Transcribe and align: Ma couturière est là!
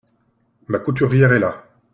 Ma 0.67 0.79
couturière 0.79 1.31
est 1.31 1.37
là! 1.37 1.63